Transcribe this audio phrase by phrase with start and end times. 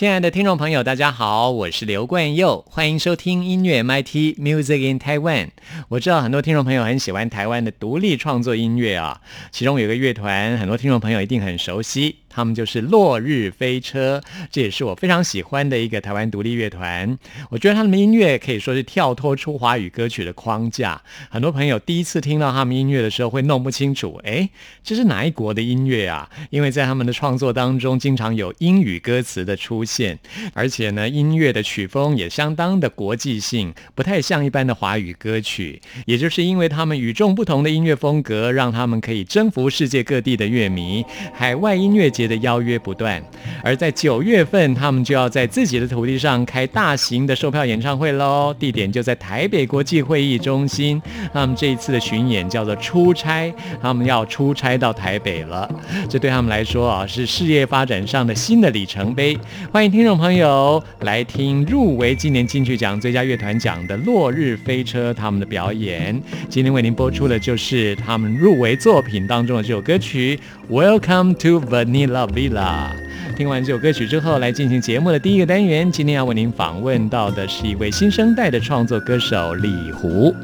[0.00, 5.50] 亲爱的听众朋友，大家好，我是刘冠佑，欢迎收听音乐 MIT Music in Taiwan。
[5.90, 12.16] 我知道很多听众朋友很喜欢台湾的独立创作音乐啊，其中有个乐团，很多听众朋友一定很熟悉。
[12.30, 17.18] 他们就是落日飞车，这也是我非常喜欢的一个台湾独立乐团。
[17.50, 21.02] 我觉得他们的音乐可以说是跳脱出华语歌曲的框架。
[21.28, 24.48] 很多朋友第一次听到他们音乐的时候，会弄不清楚，哎，
[24.84, 26.30] 这是哪一国的音乐啊？
[26.50, 30.16] 因为在他们的创作当中，经常有英语歌词的出现，
[30.54, 35.82] 而且呢，音乐的曲风也相当的国际性，不太像一般的华语歌曲。
[36.06, 42.08] 也就是因为他们与众不同的音乐风格，让他们可以征服世界各地的乐迷，海外音乐。
[42.26, 43.22] 的邀约不断，
[43.62, 48.54] 而在九月份，他们就要在自己的土地上开大型的售票演唱会喽。
[48.58, 51.00] 地点就在台北国际会议中心。
[51.32, 55.68] 他们这一次的巡演叫做出差，他们要出差到台北了。
[56.08, 59.38] 这对他们来说啊，是事业发展上的新的里程碑。
[59.72, 66.20] 欢迎听众朋友来听入围今年金曲奖最佳乐团奖的落日飞车他们的表演。
[66.48, 70.38] 今天为您播出的就是他们入围作品当中的这首歌曲
[70.70, 72.08] 《Welcome to Vanilla》。
[72.10, 72.88] Love Villa，
[73.36, 75.90] 听完这首歌曲之后，来进行节目的第一个单元。
[75.90, 80.34] 今天要为您访问到的是一位新生代的创作歌手李胡。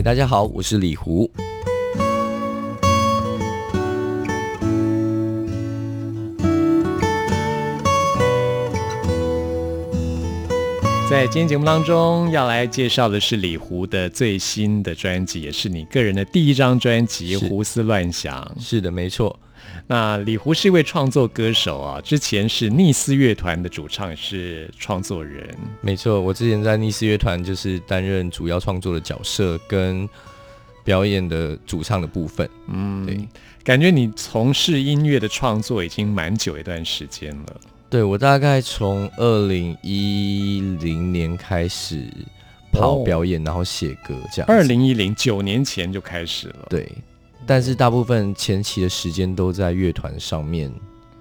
[0.00, 1.30] 嗨，大家好，我是李胡。
[11.10, 18.42] 在今天节目当中，要来介绍的是李胡的最新的专辑，也是你个人的第一张专辑《胡思乱想》。
[18.62, 19.38] 是的，没错。
[19.86, 25.52] 那李胡是一位创作歌手啊，之前是逆思乐团的主唱，是创作人。
[25.80, 30.08] 没错，我之前在逆思乐团就是担任主要创作的角色跟
[30.84, 32.48] 表演的主唱的部分。
[32.68, 33.28] 嗯，对，
[33.64, 37.60] 感觉你从事音乐的创作已经蛮久一段时间了。
[37.88, 42.04] 对我大概从二零一零年开始
[42.70, 44.46] 跑表演，然后写歌这样。
[44.48, 46.66] 二零一零九年前就开始了。
[46.70, 46.88] 对。
[47.50, 50.72] 但是大部分前期的时间都在乐团上面，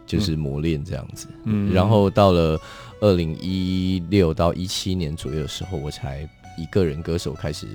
[0.06, 1.26] 就是磨练这样子。
[1.46, 2.62] 嗯，然后到了
[3.02, 7.66] 二零一六到一七年左右的时候，我才以个人歌手开始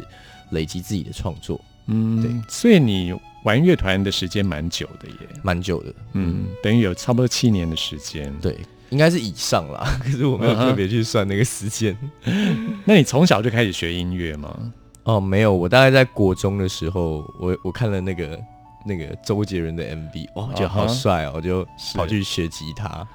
[0.52, 1.60] 累积自己的创作。
[1.88, 2.30] 嗯，对。
[2.48, 3.12] 所以你
[3.44, 5.92] 玩乐团的时间蛮久的耶，蛮久的。
[6.12, 8.32] 嗯，等于有差不多七年的时间。
[8.40, 8.56] 对，
[8.90, 9.84] 应该是以上啦。
[10.00, 11.98] 可是我没有特别去算那个时间。
[12.86, 14.72] 那你从小就开始学音乐吗？
[15.04, 18.40] 哦，没有，我大概在国中的时候，我我看了那个
[18.84, 23.06] 那个周杰伦的 MV，哇，觉得好帅哦，我就跑去学吉他。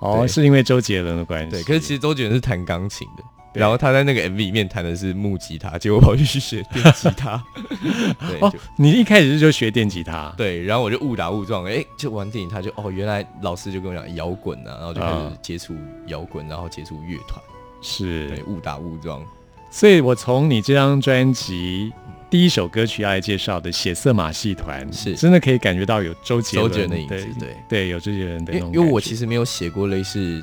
[0.00, 1.50] 哦，是因为周杰伦的关系。
[1.50, 3.22] 对，可是其实周杰伦是弹钢琴的，
[3.54, 7.42] 然后他在那个 MV 里面弹的是木吉他，结果跑去学电吉他。
[8.42, 10.34] 哦，你一开始就学电吉他？
[10.36, 15.74] 对，然后我就误打误撞，哎，就玩电吉他，就哦，原来老师就跟我讲摇滚啊，然后就开始接触
[16.08, 17.40] 摇滚，然后接触乐团，
[17.80, 19.24] 是对，误打误撞。
[19.78, 21.92] 所以，我从你这张专辑
[22.30, 28.54] 第一首歌曲要来介绍的《血色马戏团》，是真的可以感觉到有周杰伦的影子，对对，有周杰伦的。
[28.54, 30.42] 因因为我其实没有写过类似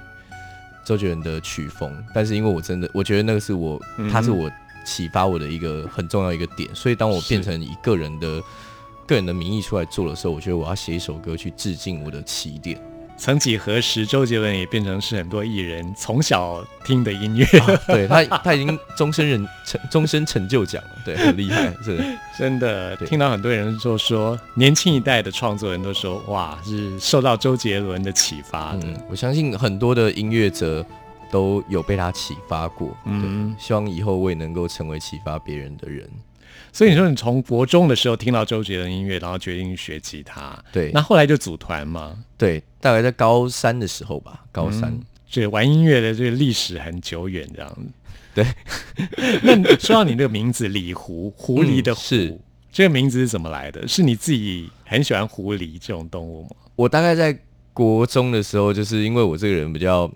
[0.85, 4.47] 周杰伦的曲风，但是因为我真的我觉得那个是我，他是我
[4.85, 8.39] 启发我的一个很重要一个点，所以当我变成一个人的
[9.07, 12.79] 个人的名义出来做的时候，我觉得我要写一首歌去致敬我的起点。
[13.23, 17.45] 曾几何时，周杰伦也变成是很多艺人从小听的音乐。
[17.87, 22.03] 对他，他已经终身人成终身成就奖了，对，很厉害， 是
[22.37, 22.97] 真的。
[22.97, 28.87] 听到很多人就说，年轻一代的创作人都说，哇，是受到周杰伦的启发的。
[29.09, 30.85] 我相信很多的音乐者
[31.31, 32.89] 都有被他启发过。
[33.05, 36.05] 嗯，希望以后我也能够成为启发别人的人。
[36.73, 42.17] 所以你说你从国中的时候听到周杰伦音乐，然后决定学吉他，对，那后来就组团吗？
[42.35, 44.91] 对，大概在高三的时候吧，高三，
[45.29, 47.81] 这玩音乐的这个历史很久远，这样子。
[48.33, 48.45] 对，
[49.43, 53.87] 那说到你那个名字李狐，狐狸的狐，这个名字是怎么来的？
[53.87, 56.49] 是你自己很喜欢狐狸这种动物吗？
[56.75, 57.37] 我大概在
[57.71, 60.11] 国中的时候，就是因为我这个人比较。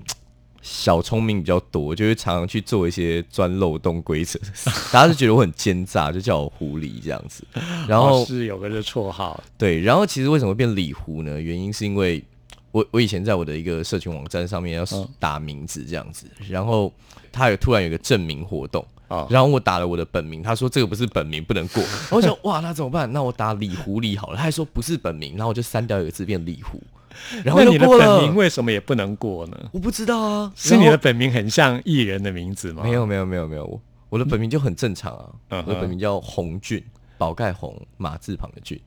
[0.62, 4.40] 小聪明比较多，就会常常去做一些钻漏洞规则。
[4.92, 7.44] 大家就觉得我很奸诈，就叫我狐狸这样子。
[7.88, 9.42] 然后是有个这绰号。
[9.58, 11.40] 对，然后其实为什么变李狐呢？
[11.40, 12.24] 原因是因为
[12.72, 14.86] 我我以前在我的一个社群网站上面要
[15.20, 16.92] 打名字这样子，然后
[17.32, 18.86] 他有突然有个证明活动
[19.30, 21.82] 然后我打了我的本名，他说这个不是本名不能过。
[22.12, 23.10] 我想哇，那怎么办？
[23.14, 24.36] 那我打李狐狸好了。
[24.36, 26.82] 他还说不是本名，然后我就删掉一个字变李狐。
[27.44, 29.58] 然后你的本名为什么也不能过呢？
[29.72, 32.84] 我不知道啊，是你的本名很像艺人的名字吗？
[32.84, 35.14] 没有没有没有没有，我我的本名就很正常
[35.50, 36.84] 啊，我的本名叫洪俊，
[37.18, 38.80] 宝盖洪，马字旁的俊。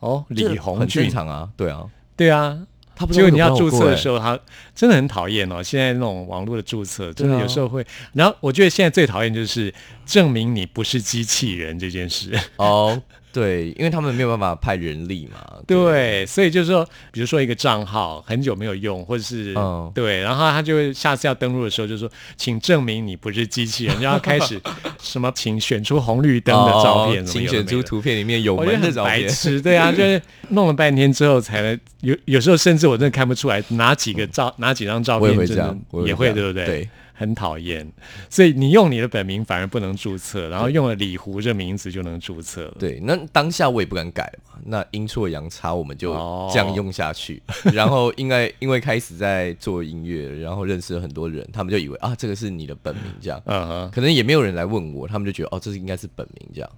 [0.00, 1.84] 哦，李洪俊，很正常啊，对啊，
[2.16, 2.58] 对啊。
[2.98, 4.38] 他结果你要注册的时候，他
[4.74, 5.62] 真的很讨厌哦。
[5.62, 7.86] 现在那种网络的注册，真的有时候会。
[8.14, 9.72] 然后我觉得现在最讨厌就是
[10.06, 12.32] 证明你不是机器人这件事。
[12.56, 13.02] 哦。
[13.36, 15.40] 对，因为他们没有办法派人力嘛。
[15.66, 19.54] 对，所以就是说，比如说一个账号很久没有用，或者是
[19.94, 24.58] 对，然后他就会下次要登录的时候就说，请证明你不是机器人，就要开始
[24.98, 29.22] 什么，请选出红绿灯的照片，请选出图片里面有门的照片。
[29.24, 35.76] 白痴，对啊，就是弄了半天之后才能有，有时候甚至我真的看不出来哪几个照，哪几张照片真的
[36.06, 36.64] 也会，对不对？
[36.64, 36.88] 对。
[37.16, 37.90] 很讨厌，
[38.28, 42.76] 所以你用你的本名反而不能注册，然后用了李胡这名字就能注册了。
[42.78, 46.12] 对，那当下我也不敢改嘛，那阴错阳差我们就
[46.52, 47.42] 这样用下去。
[47.72, 56.70] 然后因为因为开始在做音乐，然后认识了很多人，他们就以为啊这个是你的本名这样， 嗯哼，可能也没有人来问我，他们就觉得哦这是应该是本名这样，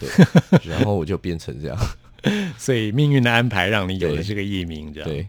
[0.00, 0.08] 对，
[0.68, 1.76] 然后我就变成这样，
[2.58, 5.08] 所以命运的安排让你有了这个艺名这样。
[5.08, 5.28] 对。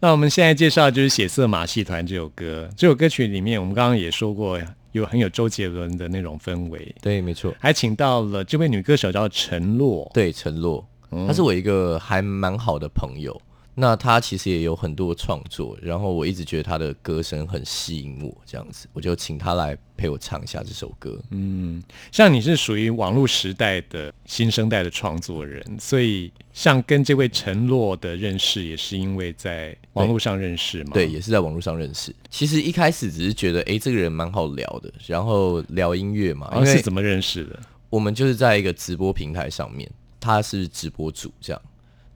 [0.00, 2.66] 那我们现在介绍就是《血色马戏团》这首歌。
[2.76, 4.58] 这首歌曲里面，我们刚刚也说过，
[4.92, 6.94] 有很有周杰伦的那种氛围。
[7.02, 7.54] 对，没错。
[7.58, 10.10] 还请到了这位女歌手叫陈洛。
[10.14, 10.82] 对，陈洛，
[11.26, 13.38] 她是我一个还蛮好的朋友。
[13.80, 21.18] 那他其实也有很多创作，然后我一直觉得他的歌声很吸引我，这样子，我就请他来陪我唱一下这首歌。
[21.30, 21.82] 嗯，
[22.12, 30.90] 像你是属于网络时代的新生代的创作人，所以像跟这位陈洛的认识，也是因为在网络上认识嘛？
[30.92, 32.14] 对，也是在网络上认识。
[32.28, 36.52] 其实一开始只是觉得，哎，这个人蛮好聊的，然后聊音乐嘛。
[36.58, 37.58] 因是怎么认识的？
[37.88, 41.62] 我们就是在一个直播平台上面，他是直播主，这样。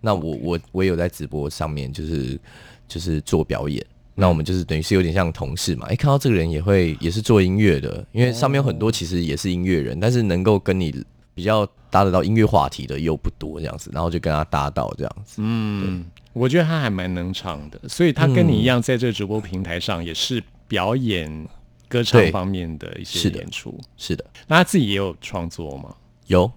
[0.04, 2.38] 那我我我也有在直播上面，就是
[2.86, 3.82] 就是做表演。
[4.14, 5.86] 那我们就是等于是有点像同事嘛。
[5.88, 10.94] 哎，看到这个人也会也是做音乐的，因为上面有很多其实也是音乐人，但是能够跟你
[11.34, 13.90] 比较搭得到音乐话题的又不多这样子。
[13.92, 15.36] 然后就跟他搭到这样子。
[15.38, 21.48] 嗯，我觉得他还蛮能唱的，所以他跟你一样在这个直播平台上也是表演
[21.88, 23.76] 歌唱方面的一些演出。
[23.96, 25.94] 是的，那他自己也有创作吗？
[26.26, 26.50] 有。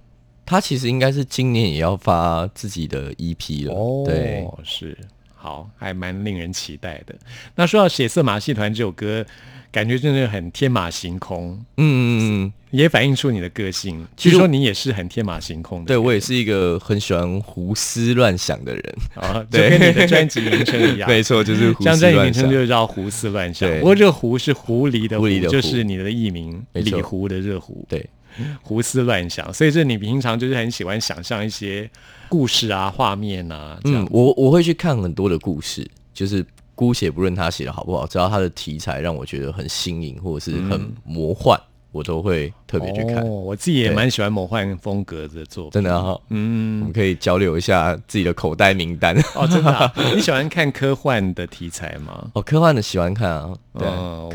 [0.47, 4.97] 他其实应该是今年也要发自己的 EP 了，哦，对，是
[5.35, 7.13] 好，还蛮令人期待的。
[7.55, 9.25] 那说到《血色马戏团》这首歌，
[9.71, 12.01] 感觉真的很天马行空，嗯嗯
[12.45, 14.07] 嗯，也反映出你的个性。
[14.15, 18.95] 据说你也是很天马行空的，对我也是一个很喜欢胡思乱想的人。
[19.15, 23.69] 啊， 就跟你的专辑名称一样， 没错，就是像专辑名称就叫胡思乱想。
[23.79, 28.09] 不过这个“胡”是狐狸的“狐”，就是你的艺名李胡的热胡，对。
[28.61, 31.89] 胡思乱想，所以这你平常就是很喜欢想象一些
[32.29, 33.79] 故事啊、画面啊。
[33.85, 41.59] 嗯，我我会去看很多的故事，就是姑且不论他写的好不好，只要他的题材让我觉得很新颖或者是很魔幻。
[41.97, 46.19] 我都会特别去看，我自己也蛮喜欢魔幻风格的作品，真的哈。
[46.29, 49.47] 嗯，我们可以交流一下自己的口袋名单哦。
[49.47, 52.29] 真的， 你喜欢看科幻的题材吗？
[52.33, 53.51] 哦，科幻的喜欢看啊。
[53.73, 53.87] 对，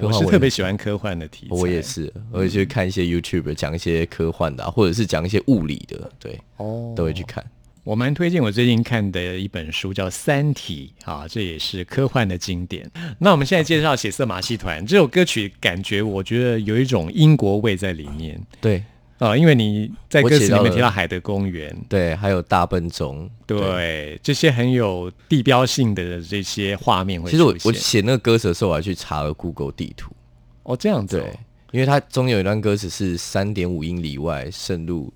[0.02, 1.54] 我是特别喜欢科幻的题材。
[1.54, 7.44] 我也是，我会去看一些 YouTube 讲一些科幻的，或者是讲一些物理的，对，哦，都会去看。
[7.84, 12.88] 我蛮推荐我最近看的一本书，叫《三体》啊，这也是科幻的经典。
[13.18, 18.40] 那我们现在介绍《血色马戏团》这首歌曲，感觉我觉得有一种英国味在里面。
[18.60, 18.84] 对
[19.18, 27.20] 啊，因为你在歌词里面提到海德公园，对，还有大笨钟，对，这些很有地标性的这些画面。
[27.26, 30.14] 其实我我写那个歌词的时候，我还去查了 Google 地图。
[30.62, 31.36] 哦，这样子，对，
[31.72, 35.12] 因为它中有一段歌词是三点五英里外渗入。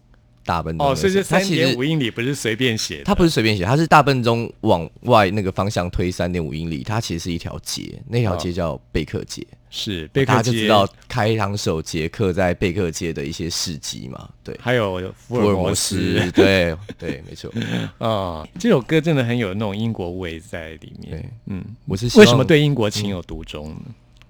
[0.46, 17.52] 大笨钟哦，所以这三点五英里不是随便写，它不是随便写，它是大笨钟往外那个方向推三点五英里，它其实是一条街，那条街叫贝克街，是贝克街，就知道开膛手杰克在贝克街的一些事迹嘛，对，还有福尔摩斯，对对，没错，
[17.98, 23.76] 啊， 这首歌真的很有那种英国味在里面，嗯，我是为什么对英国情有独钟呢？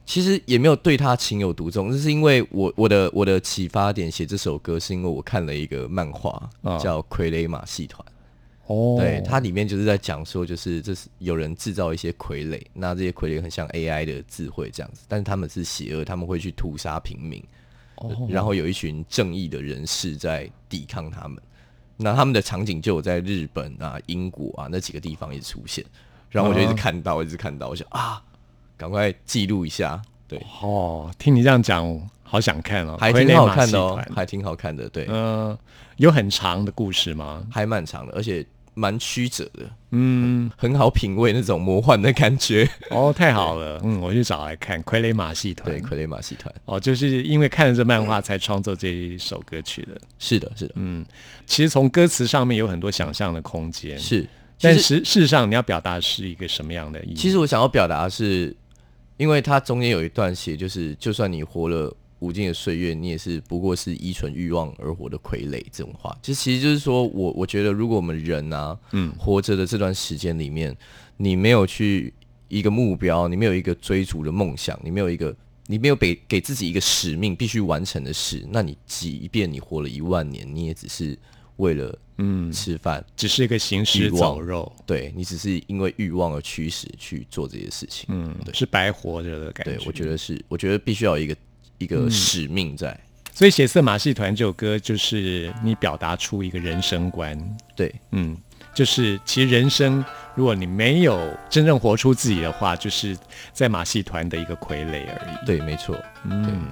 [0.06, 6.48] 其实也没有对他情有独钟，这是因为我我的我的启发点写这首歌，是因为我看了一个漫画
[6.80, 8.06] 叫《傀儡马戏团》。
[8.68, 17.42] 哦，对，它里面就是在讲说，就是这是有人制造一些傀儡，那这些傀儡很像 AI 的智慧这样子，但是他们是邪恶，他们会去屠杀平民。
[17.96, 21.42] 哦，然后有一群正义的人士在抵抗他们。
[21.96, 25.84] 那他们的场景就有在日本啊、英国啊那几个地方一直出现，
[26.28, 28.22] 然后我就一直看到，一直看到，我想啊。
[28.76, 30.40] 赶快记录一下，对。
[30.60, 35.56] 哦，听你这样讲，好想看哦，还挺好看的哦，还挺好看的，对，嗯，
[35.96, 37.46] 有很长的故事吗？
[37.50, 51.06] 还蛮长的，而且蛮曲折的，嗯，很好品味那种魔幻的感觉，哦， 太好了，嗯，我去找来看《傀儡马戏团》，对，《傀儡马戏团》，哦，就是因为看了这漫画才创作这一首歌曲的，是的，是的，嗯，
[51.46, 54.28] 其实从歌词上面有很多想象的空间，是，
[54.60, 57.22] 但实事实上你要表达是一个什么样的意思？
[57.22, 58.54] 其实我想要表达是。
[59.16, 65.64] 因为它中间有一段写，就是就算你活了无尽的岁月，你也是不过是依存欲望而活的傀儡。
[65.72, 70.76] 这种话，就其实就是说我我觉得，如果我们人啊，嗯，活着的这段时间里面，
[71.16, 72.12] 你没有去
[72.48, 75.34] 一个目标，你没有一个追逐的梦想，你没有一个，
[75.66, 81.18] 你没有给给自己一个使命必须完成的事，那你即便你活了一万年，你也只是。
[81.56, 84.70] 为了嗯吃饭，只是一个行尸走肉。
[84.86, 89.76] 对你只是因为欲望而驱使去做这些事情，嗯，对，是白活着的感觉。
[89.76, 91.36] 对，我觉得是，我觉得必须要有一个
[91.78, 92.98] 一个使命在。
[93.32, 97.38] 所以《血色马戏团》这首歌就是你表达出一个人生观。
[97.74, 98.36] 对，嗯，
[98.74, 100.02] 就是其实人生，
[100.34, 103.16] 如果你没有真正活出自己的话，就是
[103.52, 105.46] 在马戏团的一个傀儡而已。
[105.46, 106.68] 对，没错，嗯。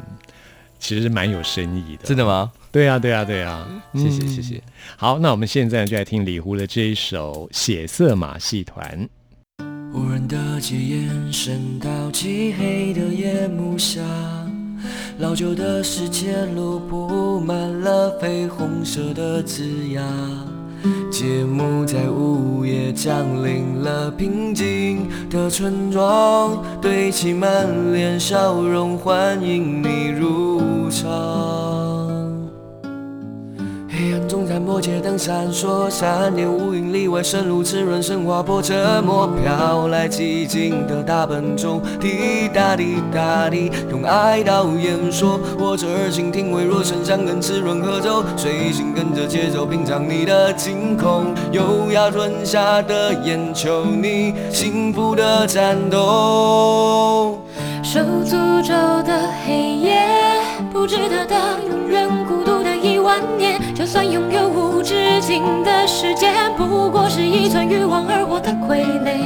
[0.77, 2.53] 其实蛮有深意的，真的吗？
[2.74, 3.64] 对呀，对呀，对呀。
[3.94, 4.60] 谢谢，谢谢。
[4.96, 9.08] 好，那我们现在就来听李胡的这一首《血色马戏团》。
[9.96, 14.00] 无人的街延伸到漆黑的夜幕下，
[15.18, 20.02] 老旧的石阶路布满了绯红色的枝桠，
[21.12, 22.92] 节目在午夜。
[22.92, 32.03] 降临了平静的村庄，堆起满脸笑容，欢迎你入场。
[33.96, 45.38] 黑暗中，残破街灯闪烁，闪电无影里外，渗入滋润，生划破折磨，飘来寂静的大本钟，滴答滴答滴，用爱到言说。
[45.61, 57.38] 我这儿心听微弱声响，跟滋润合奏，随心跟着节奏，品尝你的惊恐，优雅吞下的眼球，你幸福的颤抖。
[57.85, 58.72] 受诅咒
[59.04, 60.02] 的黑夜，
[60.72, 61.37] 不值得的
[61.68, 62.03] 永远。
[63.85, 69.18] 就算拥有无止境的时间，不过是一串欲望而活的傀儡。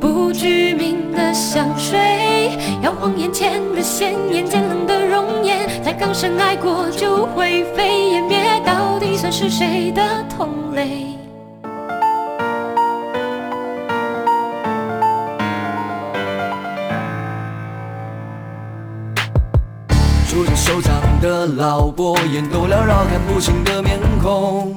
[0.00, 5.68] 不具名的香水，摇晃眼前的鲜艳，渐冷的容颜。
[5.82, 11.21] 才刚深爱过就灰飞烟灭，到底算是谁的同类？
[21.22, 24.74] 的老伯，眼都缭绕，看不清的面孔。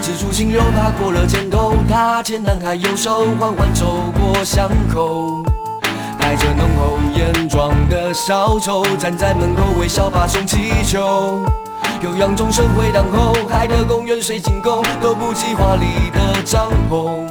[0.00, 5.42] 蜘蛛心又爬过了肩头，他牵男孩右手，缓缓走过巷口。
[6.16, 11.40] 带着浓厚眼妆的小丑，站在门口微笑发送气球。
[12.02, 17.26] 悠扬钟声回荡后，海的公园水晶宫都不及华丽的帐篷。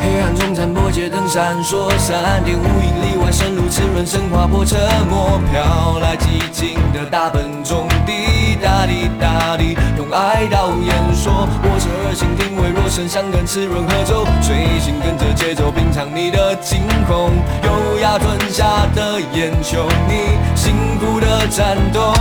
[0.00, 4.78] 黑暗中，残破街灯闪烁，闪电无影里外，深入滋润，生划破沉
[5.10, 6.78] 默，飘来寂静
[7.10, 11.48] 大笨钟，滴答滴答滴，用爱导演说。
[11.62, 17.32] 我这耳心听微弱声响，跟滋润合奏，随心跟着节奏，品尝你的惊恐，
[17.64, 22.12] 优雅吞下的眼球，你幸福的颤动。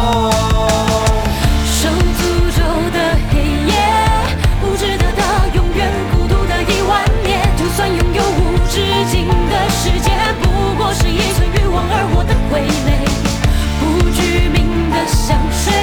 [15.26, 15.74] 香水，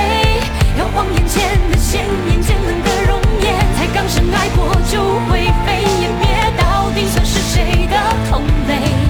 [0.79, 3.53] 摇晃眼前的鲜艳，渐冷的容颜。
[3.75, 7.97] 才刚深爱过就灰飞烟灭，到底算是谁的
[8.31, 9.02] 同类？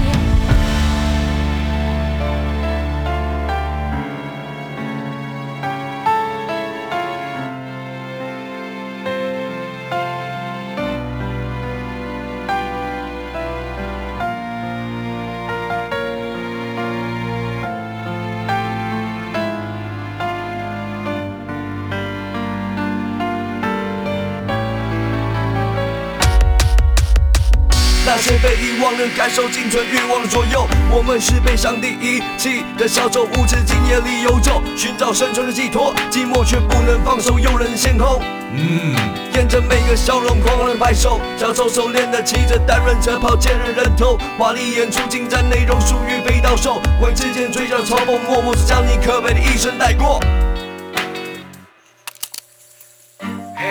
[29.12, 30.66] 感受，仅存欲望的左右。
[30.90, 35.94] 我们是被上帝遗弃的小丑，无止境夜里游走，寻找生存的寄托。
[36.10, 38.20] 寂寞却不能放手，诱人先后。
[38.54, 38.94] 嗯，
[39.34, 50.20] 沿着每个笑容狂人拍手，小丑熟练的骑着单轮车跑见人人头，华丽演出精湛内容属于飞刀手，挥之间嘴角嘲讽，默默是将你可悲的一生带过。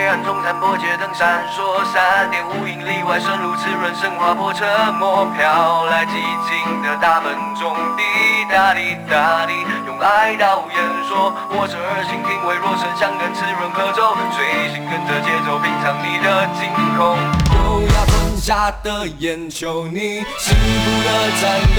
[0.02, 8.02] 黑暗中，残破街灯闪烁，三点无影里外，深入滋润，生划破沉默，飘来寂静的大本钟，滴
[8.50, 9.54] 答滴答滴，
[9.86, 11.32] 用爱到言说。
[11.54, 14.42] 我这耳倾听微弱声响，跟滋润合奏，随
[14.74, 16.66] 心跟着节奏，品尝你的惊
[16.98, 17.16] 恐，
[17.62, 20.50] 优雅吞下的眼球，你幸
[20.82, 21.62] 福的颤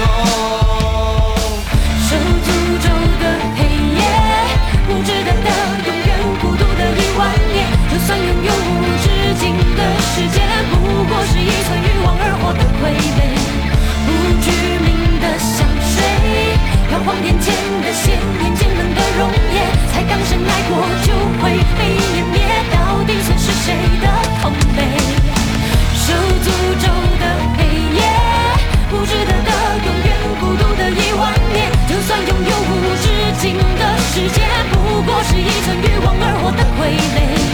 [2.08, 2.48] 受诅
[2.80, 2.88] 咒
[3.20, 3.22] 的
[3.54, 3.68] 黑
[4.00, 4.00] 夜，
[4.88, 5.43] 不值得的
[8.04, 9.08] 就算拥有无止
[9.40, 9.80] 境的
[10.12, 10.76] 时间，不
[11.08, 13.32] 过是一场欲望而活的傀儡。
[14.04, 14.12] 不
[14.44, 14.52] 具
[14.84, 16.04] 名的香水，
[16.92, 17.48] 摇晃眼前
[17.80, 19.64] 的鲜艳，渐冷的容颜。
[19.88, 22.44] 才刚深爱过就会被湮灭，
[22.76, 24.06] 到底算是谁的
[24.44, 24.84] 同类？
[25.96, 26.12] 受
[26.44, 26.52] 诅
[26.84, 27.24] 咒的
[27.56, 27.64] 黑
[27.96, 28.04] 夜，
[28.92, 30.12] 不值得的永远
[30.44, 31.72] 孤独的一万年。
[31.88, 33.08] 就算拥有无止
[33.40, 34.44] 境的时间，
[34.76, 37.53] 不过是一场欲望而活的傀儡。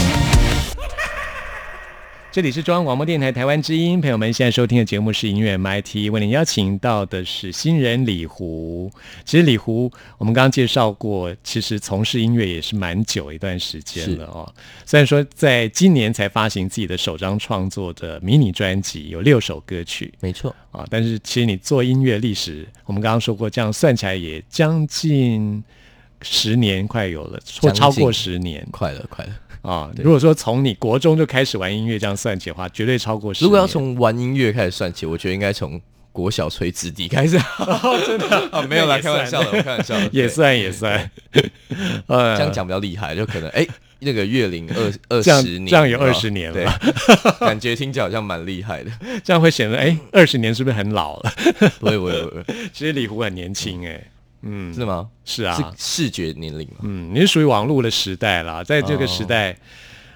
[2.31, 8.89] 这里是中央广播电台台湾之音，朋友们现在收听的节目是音乐 MIT，为您邀请到的是新人李胡。
[9.25, 14.49] 其实李胡我们刚刚介绍过，其实从事音乐也是蛮久一段时间了哦。
[14.85, 25.61] 虽然说在今年才发行自己的首张创作的迷你专辑，有六首歌曲，没错啊，但是其实你做音乐历史，我们刚刚说过，这样算起来也将近
[26.21, 29.31] 十年，快有了，或超过十年，快了，快了。
[29.61, 33.43] 啊，如果说从你国中就开始玩音乐这样算起的话，绝对超过十。
[33.43, 35.79] 如果要从玩音乐开始算起，我觉得应该从
[36.11, 37.39] 国小吹子笛开始，
[38.05, 38.49] 真的？
[38.51, 41.09] 啊，没有啦，开玩笑的，开玩笑的，也算 也算，
[42.07, 43.65] 呃，这样讲比较厉害，就可能哎、
[43.99, 46.53] 那个月龄二二十年，这样有有没有20年了。
[46.53, 46.65] 对，
[47.39, 48.91] 感觉听起来好像蛮厉害的。
[49.23, 51.31] 这样会显得哎，二十年是不是很老了？
[51.79, 52.43] 不会不会不会，
[52.73, 54.03] 其实李胡很年轻哎，
[54.41, 55.09] 嗯，是吗？
[55.25, 56.77] 是啊，是视觉年龄吗？
[56.83, 59.55] 嗯，你是属于网络的时代啦，在这个时代，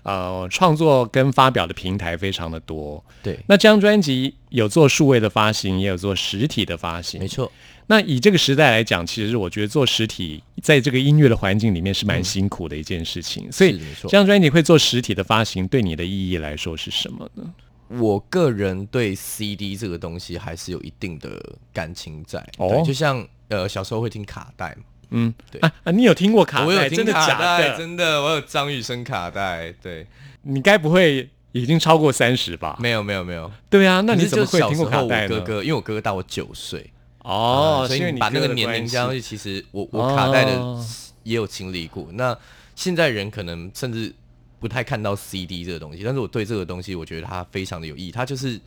[0.04, 3.04] 呃，创作跟发表的平台非常的多。
[3.24, 7.28] 对，那这张专辑有做数位的发行，也有做实体的发行没。
[7.28, 7.52] 错，
[7.88, 13.52] 那以这个时代来讲，其实我觉得做实体，在这个音乐的环境里面是蛮辛苦的一件事情。
[13.52, 17.44] 所以这张专辑会做实体的发行，对你的意义来说是什么呢？
[17.88, 21.40] 我个人对 CD 这个东西还是有一定的
[21.72, 22.40] 感情在。
[22.58, 26.66] 哦对，就像呃小时候会听卡带嘛，嗯，对啊啊，你有听过卡带？
[26.66, 27.78] 我有听卡带，的？
[27.78, 29.72] 真的，我有张雨生卡带。
[29.82, 30.06] 对，
[30.42, 32.78] 你该不会已经超过三十吧？
[32.80, 33.52] 没有没有没有。
[33.70, 35.36] 对啊，那你怎么会听过卡带呢？
[35.36, 40.86] 我哥哥，因为我哥哥大我九岁，哦，所以你把那个年龄加上去，其实我我卡带的哦
[41.24, 42.08] 也有经历过。
[42.14, 42.38] 那
[42.76, 44.14] 现在人可能甚至
[44.60, 48.60] 不太看到 CD 这个东西，但是我对这个东西，我觉得它非常的有意义，它就是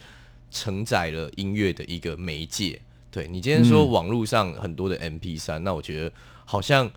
[0.50, 2.80] 承载了音乐的一个媒介。
[3.10, 6.12] 对你今天说嗯网络上很多的 MP 三、那我觉得
[6.44, 6.90] 好像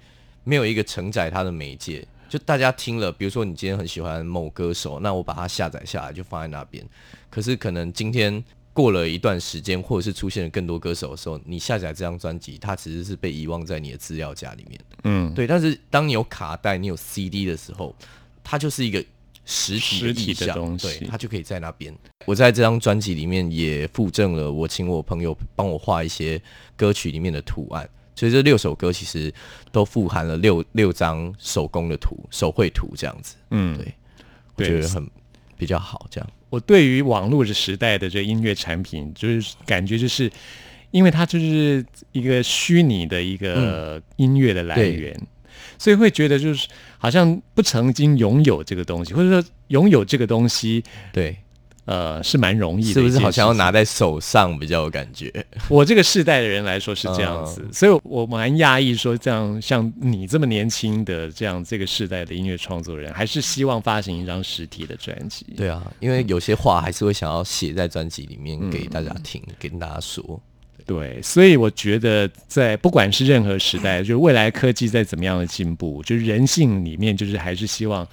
[0.44, 2.08] 没有一个承载它的媒介。
[2.30, 6.82] 就大家听了，比如说你今天很喜欢某歌手，那我把它下载下来就放在那边。
[7.30, 14.98] 可是可能今天过了一段时间，或者是出现了更多歌手的时候，你下载这张专辑，它其实是被遗忘在你的资料夹里面的。
[15.04, 17.94] 嗯，对，但是当你有卡带、你有 CD 的时候，
[18.42, 19.04] 它就是一个
[19.52, 21.94] 实体的东西对，它就可以在那边。
[22.26, 26.42] 我在这张专辑里面也附赠了，我请我朋友帮我画一些
[26.76, 27.88] 歌曲里面的图案。
[28.16, 29.34] 所以这六首歌其实
[29.72, 33.36] 都富含了六六张手工的图、手绘图这样子。
[33.50, 33.94] 嗯，对
[34.56, 35.10] 我觉得很
[35.58, 36.30] 比较好，这样。
[36.50, 40.32] 我对于网络的时代的这音乐产品，就是感觉就是，
[40.92, 45.20] 因为它就是一个虚拟的一个音乐的来源，
[45.80, 46.68] 所以会觉得就是
[47.02, 51.36] 好像不曾经拥有这个东西，或者说拥有这个东西，对，
[51.86, 52.94] 呃，是蛮容易的。
[52.94, 53.54] 是不是好像要？
[53.56, 55.34] 拿在手上比较有感觉？
[55.68, 65.44] 我这个世代的人来说是这样子，嗯所以我蛮讶异说，这样像你这么年轻的这样这个世代的音乐创作人，还是希望发行一张实体的专辑。
[65.58, 70.40] 对啊，因为有些话还是会想要写在专辑里面给大家听，跟大家说。
[70.92, 78.06] 对，所以我觉得在不管是任何时代，就是未来科技在怎么样的进步，就是人性里面，就是还是希望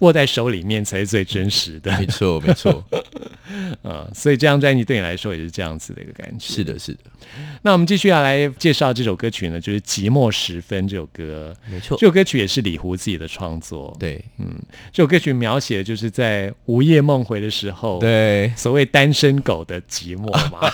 [0.00, 1.96] 握在手里面才是最真实的。
[1.98, 2.84] 没错，没错，
[3.82, 6.54] 啊，所以这张专辑对你来说也是这样子的一个感觉。
[6.54, 7.00] 是的，是的，
[7.62, 11.54] 那我们继续要来介绍这首歌曲呢，就是《寂寞时分》这首歌。
[11.70, 12.06] 没错这。
[12.06, 14.58] 首歌曲也是李胡自己的创作。，对，嗯
[14.92, 20.70] 这首歌曲描写的就是在午夜梦回的时候，，对，所谓单身狗的寂寞嘛。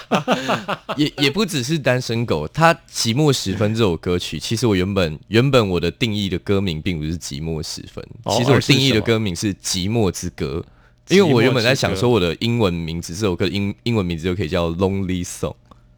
[0.97, 10.65] 也也不只是单身狗，他《寂寞时分》这首歌曲，其实我原本原本我的定义的歌名并不是《寂寞时分》哦其实我定义的什么歌名是《寂寞之歌》，
[11.15, 15.51] 因为我原本在想说我的英文名字这首歌英英文名字就可以叫《Lonely Song》。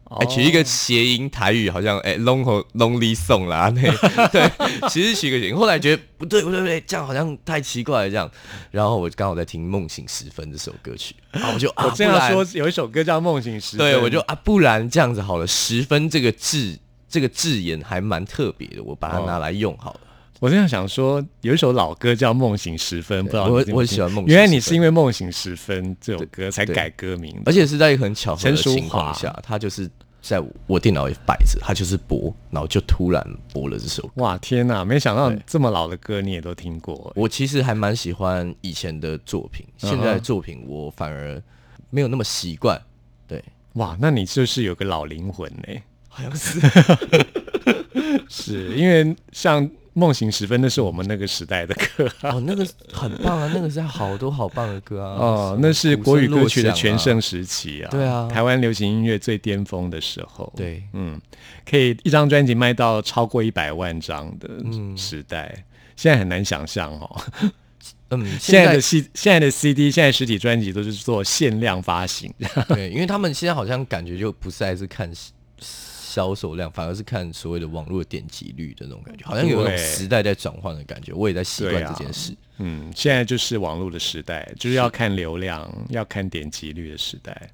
[0.09, 3.81] 哎、取一个谐音台语，好像哎、long 和 lonely song 啦，那
[4.29, 4.49] 对，
[4.87, 8.31] 其实取个谐音，后来觉得不对不对不对，这样好像太奇怪了，这样，
[8.71, 19.99] 然后我刚好在听《梦醒时分》这首歌曲，啊，我就啊，我这样说，有一首歌叫《梦醒时分》，对，我就啊，不然这样子好了，十分这个字这个字眼还蛮特别的，我把它拿来用好了。
[20.39, 29.89] 我这样想说，有一首老歌叫《梦醒时分》，不知道我我很喜欢梦醒原来你是因为《梦醒时分》这首歌才改歌名，而且是在一个很巧合的情况下，他就是
[30.21, 34.11] 在我电脑也摆着，它就是播，然后就突然播了这首歌。
[34.15, 34.83] 哇天哪！
[34.83, 37.11] 没想到对这么老的歌你也都听过。
[37.15, 41.41] 我其实还蛮喜欢以前的作品，现在的作品我反而
[41.89, 42.79] 没有那么习惯。
[43.25, 43.41] 对，
[43.73, 45.81] 哇，那你就是有个老灵魂呢。
[46.09, 46.59] 好像是
[48.27, 49.63] 是因为像
[49.97, 52.35] 《梦醒时分》那是我们那个时代的歌啊。
[52.35, 55.15] 哦，那个很棒啊，那个是好多好棒的歌啊。
[55.17, 57.89] 哦，那是国语歌曲的全盛时期啊！
[57.89, 60.53] 对啊台湾流行音乐最巅峰的时候。
[60.55, 61.19] 对嗯，
[61.67, 67.21] 可以一张专辑卖到超过一百万张的嗯时代，现在很难想象哦。
[68.09, 72.31] 嗯， 现在的 C 现在的 CD 现在实体专辑都是做限量发行，
[72.69, 75.11] 对，因为他们现在好像感觉就不再是看
[76.17, 81.13] 销售量，反而是看所谓的网络点击率的那种感觉，好像有一种时代在转换的感觉。
[81.13, 82.35] 我也在习惯这件事。
[82.57, 87.51] 嗯，现在就是网络的时代，就是要看流量、要看点击率的时代。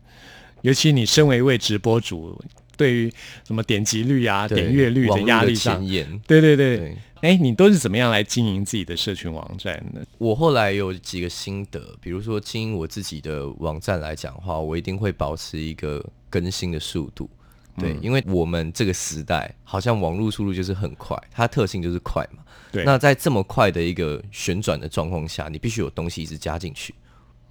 [0.61, 2.41] 尤其你身为一位直播主，
[2.77, 3.13] 对于
[3.45, 10.01] 什么点击率啊、对点阅率的压力上前，沿，对对对，对哎，你都是怎么样来经营自己的社群网站呢？
[10.17, 17.29] 我后来有几个心得，比如说经营我自己的网站来讲的话，我一定会保持一个更新的速度。
[17.77, 22.43] 对，因为我们这个时代好像网络速度就是很快，它特性就是快嘛。
[22.71, 26.93] 对，那在这么快的一个旋转的状况下，你必须有东西一直加进去，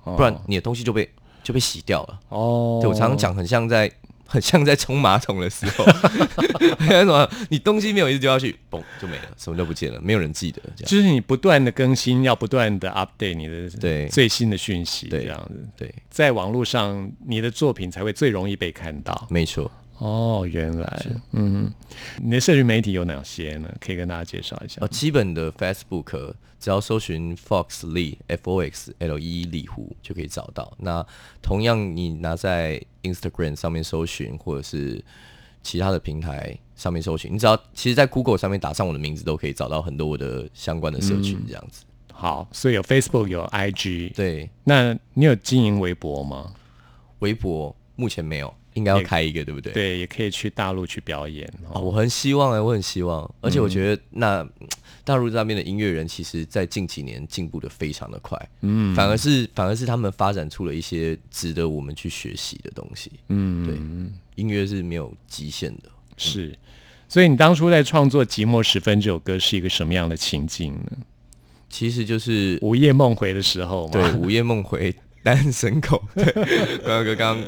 [0.04, 1.08] 不然你的东西就被
[1.42, 2.20] 就被洗掉了。
[2.28, 3.90] 哦，对我常常讲，很像在
[4.26, 5.84] 很像在冲马桶的时候，
[6.78, 10.62] 什么你东西没有一直丢下去，嘣就没了，什么都不见了，没有人记得。
[10.76, 15.68] 就是你不断的更新，要不断的 update 你的对最新的讯息，这样子。
[15.76, 19.26] 对，在网络上，你的作品才会最容易被看到。
[19.28, 19.70] 没错。
[20.04, 21.72] 哦，原来，嗯，
[22.20, 23.72] 你的社群媒体有哪些呢？
[23.78, 24.80] 可以跟大家介绍一下。
[24.80, 30.72] 哦，基本的 Facebook 只要搜寻 Fox Lee F O X L E 李湖就可以找到。
[30.78, 31.06] 那
[31.40, 35.00] 同样，你拿在 Instagram 上面搜寻，或者是
[35.62, 41.40] 其他的平台上面搜寻，你只要其实，在 Google 上面打上我的名字，都可以找到很多我的相关的社群。
[41.46, 41.84] 这样子。
[42.12, 44.14] 好，所以有 Facebook，有 IG。
[44.16, 46.52] 对，那你有经营微博吗？
[47.20, 48.52] 微博目前没有。
[48.74, 49.72] 应该要开一个，对不对？
[49.72, 51.50] 对，也可以去大陆去表演。
[51.70, 54.46] 哦，我很希望哎，我很希望，而且我觉得那
[55.04, 58.38] 大陆那边的音乐人，其实在近几年进步的非常的快。
[58.60, 63.10] 嗯，反而是反而是他们发展出了一些值得我们去学习的东西。
[63.28, 63.76] 嗯，对，
[64.36, 65.90] 音乐是没有极限的。
[66.16, 66.56] 是，
[67.08, 70.98] 所以你当初在创作《寂寞时分》这首歌是一个什么样的情境呢？
[71.68, 73.88] 其实就是午夜梦回的时候。
[73.90, 76.00] 对，午夜梦回，单身狗。
[76.14, 76.24] 对，
[76.84, 77.38] 刚 刚刚。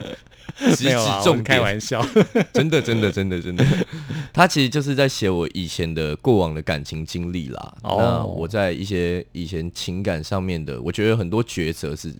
[0.84, 2.04] 没有重，开玩笑，
[2.54, 3.64] 真的，真的，真的，真的。
[4.32, 7.76] 他其实就是在写我以前的过往的感情经历啦。
[7.82, 12.14] 那我在一些以前情感上面的，我觉得很多抉择是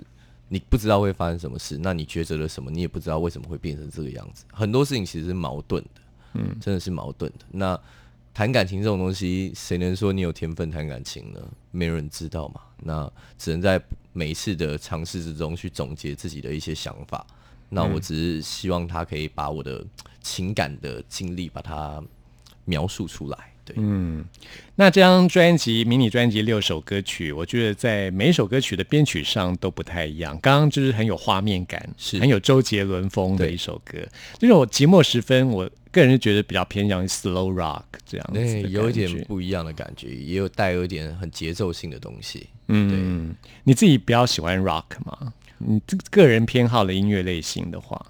[0.49, 4.45] 你不知道会发生什么事，那你抉择了什么，你也不知道为什么会变成这个样子。
[4.53, 6.01] 很多事情其实是矛盾的，
[6.35, 7.45] 嗯，真的是矛盾的。
[7.51, 7.79] 那
[8.33, 11.41] 谈感情这种东西，谁能说你有天分谈感情呢？
[11.71, 12.61] 没人知道嘛。
[12.83, 13.81] 那只能在
[14.13, 17.25] 每一次的尝试之中去总结自己的一些想法。
[17.75, 19.85] 那我只是希望他可以把我的
[20.23, 22.03] 情感的经历把它
[22.65, 23.39] 描述出来。
[23.67, 24.23] 对，嗯，
[24.75, 30.39] 那这张专辑迷你专辑六首歌曲，我觉得在每首歌曲的编曲上都不太一样。
[30.43, 33.99] 刚刚就是很有画面感，是很有周杰伦风的一首歌。
[34.39, 42.47] 就是我寂寞时分，我个人是觉得比较偏向于 slow rock 这样子，有一点不一样的感觉，也有带有一点很节奏性的东西。
[42.69, 45.33] 嗯，对，你自己比较喜欢 rock 吗？
[45.59, 48.05] 你这个人偏好的音乐类型的话，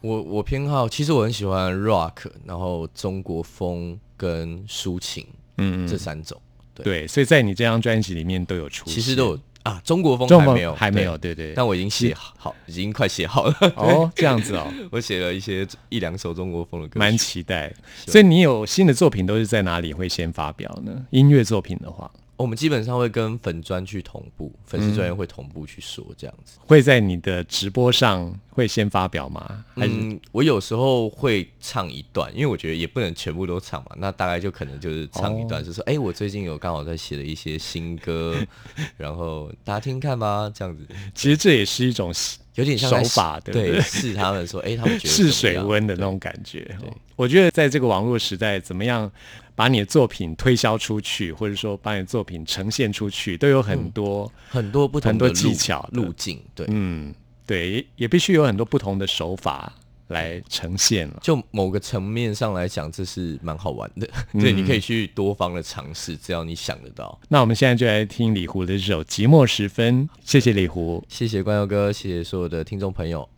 [0.00, 5.26] 我我偏好，其实我很喜欢 rock，然后中国风跟抒情，
[5.58, 6.40] 嗯，这三种，
[6.74, 11.34] 对，所以在你这张专辑里面都有出，其实都有啊，中国风还没有，还没有，对。
[11.34, 17.74] 对，但我已经写好，已经快写好了，哦， 这样子哦，我写了一些一两首中国风的歌，蛮期待，
[18.06, 21.04] 所以你有新的作品都是在哪里会先发表呢？
[21.10, 22.10] 音乐作品的话。
[22.36, 26.58] 我们基本上会跟粉专去同步，粉丝专业会同步去说这样子。
[26.66, 29.64] 会在你的直播上会先发表吗？
[29.76, 33.92] 嗯，我有时候会唱一段，因为我觉得也不能全部都唱嘛。
[33.96, 38.36] 那大概就可能就是唱一段，就说：“哎，我最近有刚好在写了一些新歌，
[38.96, 42.12] 然后大家听看吧。”这样子，其实这也是一种。
[42.56, 43.80] 有点像手法，对不对？
[43.82, 46.60] 试他们说，哎，他们觉得试水温的那种感觉。
[46.80, 49.12] 对，我觉得在这个网络时代，怎么样
[49.56, 56.40] 把你的作品推销出去，或者说把你的作品呈现出去，都有很多很多不同的技巧路径。
[56.54, 57.12] 对，嗯，
[57.44, 59.72] 对，也必须有很多不同的手法。
[60.08, 64.08] 来呈现了，就某个层面上来讲，这是蛮好玩的。
[64.34, 67.18] 对，你可以去多方的尝试，只要你想得到。
[67.28, 73.28] 那我们现在就来听李胡的这首《寂寞时分》，谢谢李胡，谢谢关佑哥，谢谢所有的听众朋友。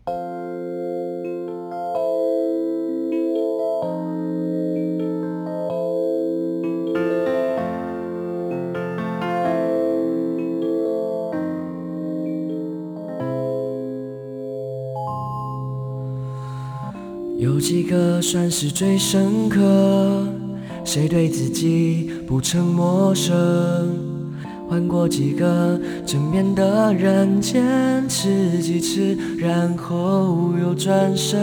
[17.68, 20.26] 几个算是最深刻？
[20.86, 23.34] 谁对自己不曾陌生？
[24.66, 27.62] 换过几个枕边的人，坚
[28.08, 31.38] 持几次，然后又转身。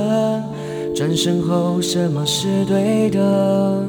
[0.96, 3.88] 转身后什么是对的？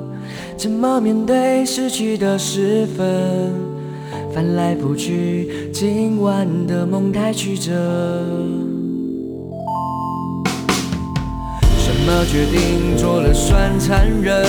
[0.59, 3.51] 怎么面对失去的时分？
[4.35, 7.73] 翻来覆去，今晚的梦太曲折。
[12.07, 14.47] 么决定做了算残忍？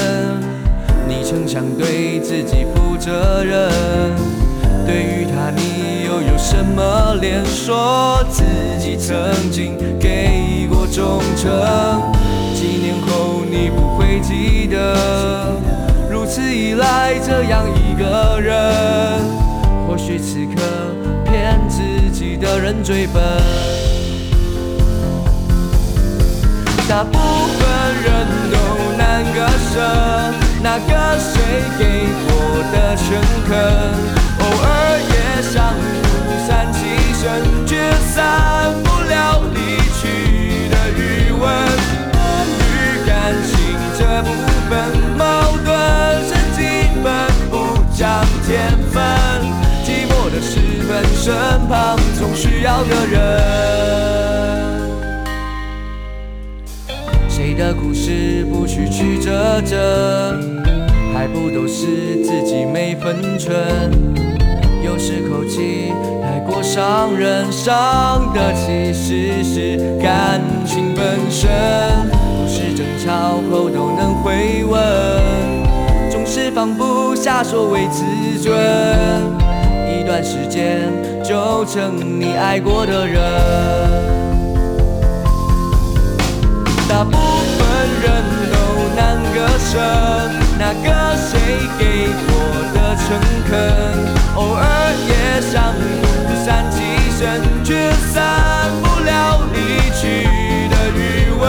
[1.07, 3.71] 你曾想对自己负责任，
[4.85, 8.43] 对于他你又有什么脸说自
[8.79, 9.17] 己曾
[9.51, 11.49] 经给过忠诚？
[12.53, 15.59] 几年后你不会记得，
[16.11, 17.87] 如此依赖这样一。
[17.97, 18.53] 个人，
[19.87, 20.61] 或许此刻
[21.25, 23.23] 骗自己的人最笨。
[26.87, 27.46] 大部分人都
[29.73, 29.75] 舍，
[30.61, 31.33] 那个谁
[31.77, 31.81] 给
[32.27, 32.31] 我
[32.71, 33.05] 的诚
[33.47, 33.51] 恳，
[34.39, 34.67] 偶尔
[35.11, 35.55] 也想
[36.03, 36.15] 独
[36.47, 36.77] 善其
[37.19, 37.21] 身，
[37.65, 37.69] 却
[38.13, 38.15] 散
[38.83, 39.57] 不了离
[39.99, 40.01] 去
[40.69, 40.99] 的余
[41.31, 41.43] 温。
[42.59, 42.71] 与
[43.05, 43.11] 感
[43.45, 43.55] 情
[43.97, 44.29] 这部
[44.69, 44.71] 分
[45.17, 45.21] 矛
[45.63, 45.67] 盾
[46.23, 46.59] 是基
[47.03, 47.05] 本，
[47.49, 47.53] 不
[47.95, 48.05] 讲
[48.45, 48.53] 天
[48.91, 48.95] 分。
[49.83, 51.25] 寂寞的时分，身
[51.67, 53.96] 旁总需要个人。
[57.57, 60.39] 的故事不曲曲折折，
[61.11, 63.51] 还不都是自己没分寸？
[64.85, 65.91] 有时口气
[66.21, 71.49] 太过伤人，伤的其实是感情本身。
[72.11, 74.79] 不是争吵后都能回温，
[76.11, 78.03] 总是放不下所谓自
[78.39, 78.55] 尊。
[79.89, 80.87] 一段时间
[81.23, 83.19] 就成你爱过的人。
[86.87, 87.36] 大部分人都
[89.57, 89.73] 难割舍，
[90.59, 91.31] 那个谁
[91.79, 91.81] 给
[92.29, 92.31] 我
[92.73, 93.07] 的诚
[93.49, 93.51] 恳，
[94.35, 94.61] 偶尔
[95.07, 96.77] 也想独善其
[97.17, 99.57] 身，却散不了离
[99.95, 100.23] 去
[100.69, 100.99] 的余
[101.31, 101.41] 温。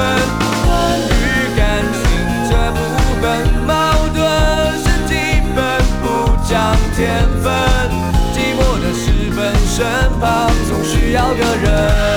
[0.65, 0.69] 关
[1.05, 1.13] 于
[1.57, 1.61] 感
[1.93, 2.01] 情
[2.49, 2.77] 这部
[3.21, 3.27] 分，
[3.67, 3.71] 矛
[4.15, 4.17] 盾
[4.83, 5.13] 是基
[5.55, 5.61] 本，
[6.01, 6.05] 不
[6.49, 6.57] 讲
[6.97, 6.97] 天
[7.43, 7.47] 分。
[8.33, 9.77] 寂寞的时分，身
[10.19, 12.08] 旁总需要个人。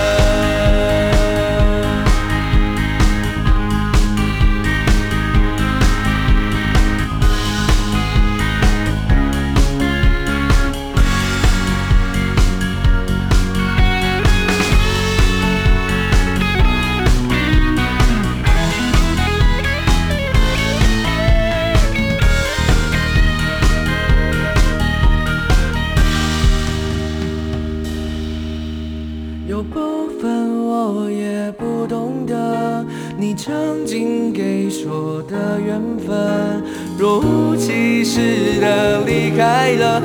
[36.97, 40.01] 若无其事的离开了，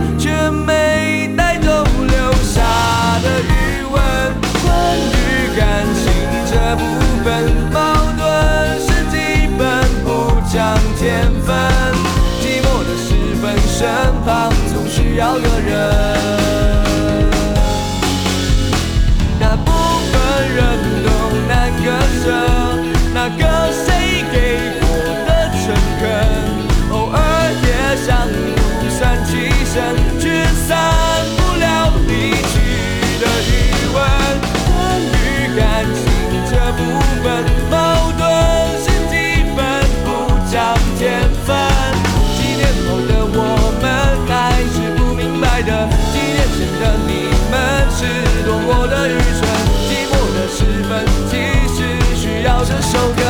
[52.87, 53.23] 首歌。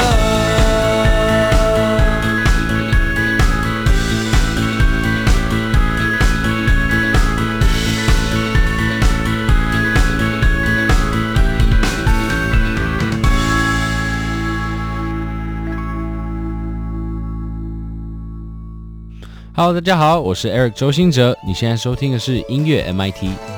[19.54, 23.55] Hello，大家好，我是 Eric 周兴哲，你现在收听的是音乐 MIT。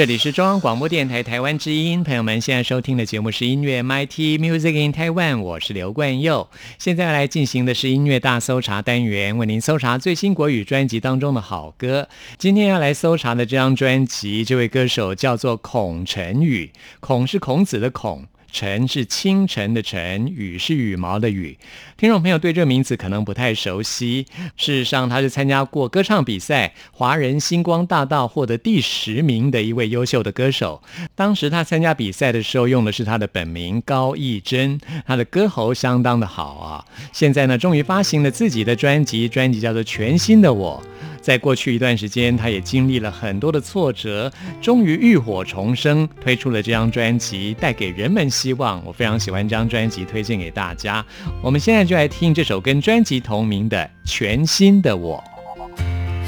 [0.00, 6.48] 这里是中央广播电台台湾之音，朋友们现在收听的节目是音乐 MIT Music in Taiwan，我是刘冠佑。
[6.78, 12.08] 现在来进行的是音乐大搜查单元，为您搜查最新国语专辑当中的好歌。
[12.38, 18.24] 今天要来搜查的这张专辑，这位歌手叫做孔晨宇，孔是孔子的孔。
[18.52, 21.56] 晨是清晨的晨，羽是羽毛的羽。
[21.96, 24.26] 听众朋友对这个名字可能不太熟悉。
[24.56, 30.82] 事实上，他是参加过歌唱比赛，华人星光大道获得第十名的一位优秀的歌手。
[31.14, 36.84] 当时他参加比赛的时候，用的是他的本名高义珍，他的歌喉相当的好啊。
[37.12, 40.82] 现在呢，终于发行了自己的专辑，专辑叫做《全新的我》。
[41.30, 44.28] 在过去一段时间，他也经历了很多的挫折，
[44.60, 48.84] 终于浴火重生，推出了这张专辑，带给人们希望。
[48.84, 51.06] 我非常喜欢这张专辑，推荐给大家。
[51.40, 55.22] 我们现在就来听这首跟专辑同名的《全新的我》。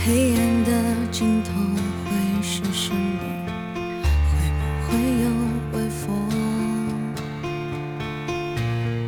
[0.07, 0.71] 黑暗的
[1.11, 1.51] 尽头
[2.05, 3.19] 会是什么？
[4.31, 4.95] 会不会
[5.25, 5.27] 有
[5.73, 6.07] 微风？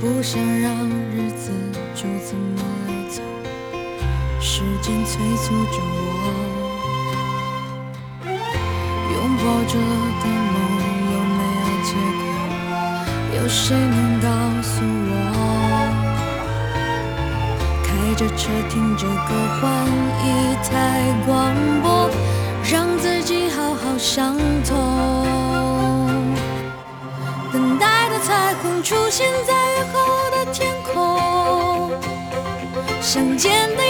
[0.01, 1.53] 不想让日子
[1.95, 2.54] 就这么，
[4.65, 5.93] 时间催促着我。
[9.13, 9.73] 拥抱着
[10.21, 10.57] 的梦
[11.13, 12.25] 有没有结果？
[13.37, 14.27] 有谁能告
[14.63, 14.73] 诉
[15.11, 15.13] 我？
[17.85, 19.63] 开着车，听着歌，换
[20.25, 20.27] 一
[20.65, 20.73] 台
[21.27, 21.31] 广
[21.83, 22.09] 播，
[22.73, 24.35] 让自己好好想
[24.65, 24.73] 通。
[27.53, 30.01] 等待的彩虹出现在雨后
[30.31, 31.93] 的天空，
[33.03, 33.84] 想见的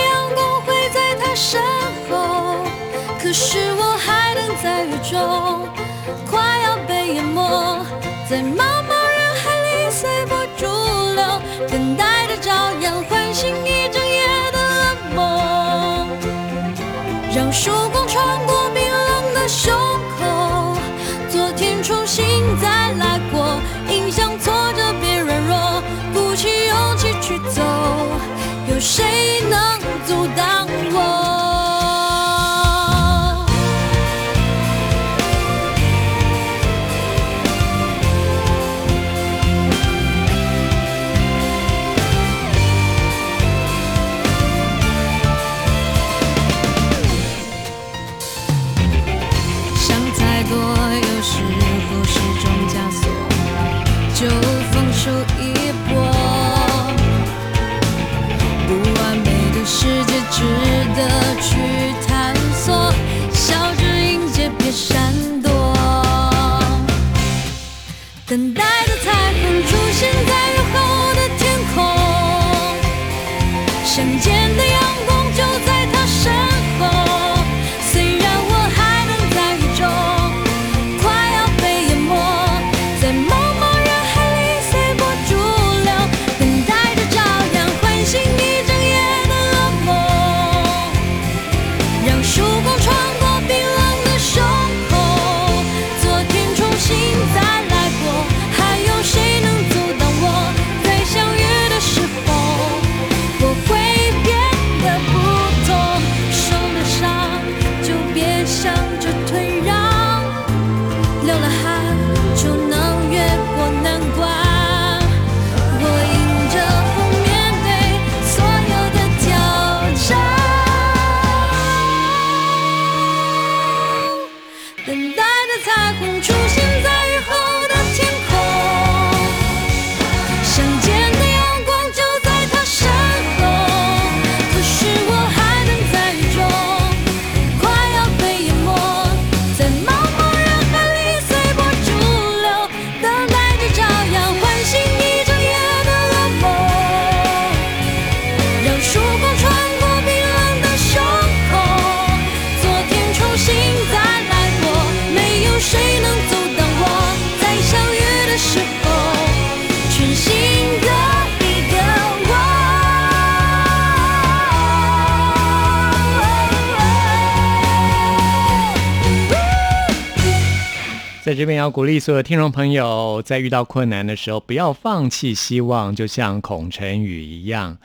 [171.35, 177.77] 这边要鼓励所有听众朋友，在遇到困难的时候，不要放弃希望，就像孔晨宇一样。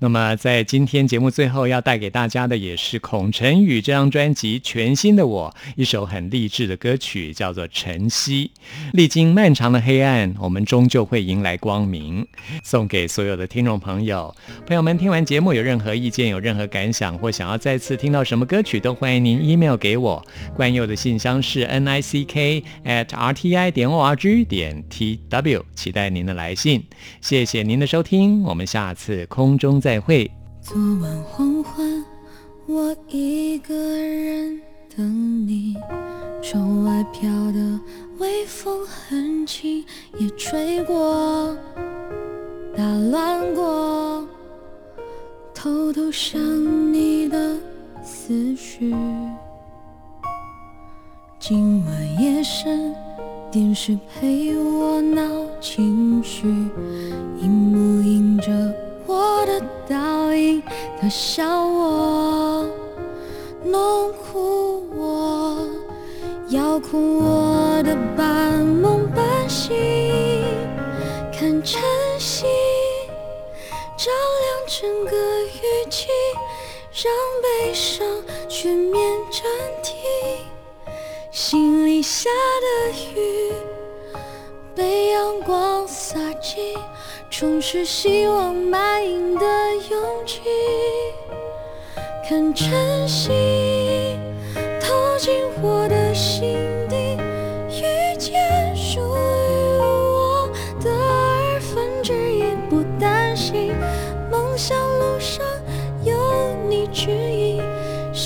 [0.00, 8.50] 那么，在今天节目最后要带给大家的，也是孔晨宇这张专辑《全新的我》一首很励志的歌曲，叫做《晨曦》。
[8.92, 12.26] 历经漫长的黑暗，我们终究会迎来光明。
[12.64, 14.34] 送给所有的听众朋友，
[14.66, 20.24] 朋友们，听完节目有任何意见、有任何感想，或想要再次听到什么歌曲，都欢迎您 email 给我。
[20.56, 22.64] 冠佑的信箱是 n i c k
[22.96, 26.82] at r t i 点 o r g 点 t w，期待您的来信。
[27.20, 30.30] 谢谢您的收听，我们下次空中再会。
[30.62, 32.02] 昨晚黄昏，
[32.66, 34.58] 我一个人
[34.96, 35.76] 等你。
[36.42, 37.80] 窗外飘的
[38.18, 39.84] 微风很轻，
[40.18, 41.56] 也吹过，
[42.76, 44.26] 打乱过，
[45.52, 46.40] 偷偷想
[46.92, 47.56] 你的
[48.02, 48.94] 思绪。
[51.48, 52.92] 今晚夜深，
[53.52, 55.22] 电视陪我闹
[55.60, 56.48] 情绪，
[57.40, 58.50] 荧幕映着
[59.06, 60.60] 我的倒影，
[61.00, 62.68] 它笑我，
[63.62, 65.68] 弄哭我，
[66.48, 69.72] 摇哭我的半梦半醒。
[71.32, 71.80] 看晨
[72.18, 72.44] 曦
[73.96, 76.08] 照亮整个雨季，
[76.90, 78.04] 让悲伤
[78.48, 79.44] 全面暂
[79.84, 79.95] 停。
[81.38, 83.52] 心里下的雨
[84.74, 86.74] 被阳光洒进，
[87.28, 89.44] 充实希望满盈的
[89.90, 90.40] 勇气。
[92.26, 93.28] 看晨曦
[94.80, 96.56] 透进我的心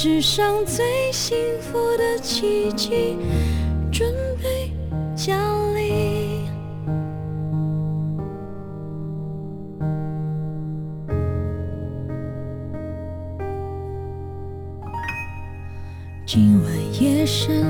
[0.03, 3.19] 世上最幸福的奇迹
[3.93, 4.11] 准
[4.43, 4.73] 备
[5.15, 5.39] 降
[5.77, 6.41] 临。
[16.25, 17.63] 今晚夜深，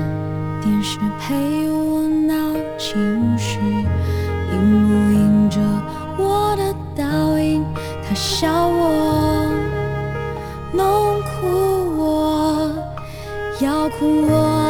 [0.61, 1.35] 电视陪
[1.69, 3.59] 我闹情绪，
[4.53, 5.59] 荧幕映着
[6.17, 7.61] 我的倒影，
[8.07, 9.45] 他笑我，
[13.61, 14.60] 要哭我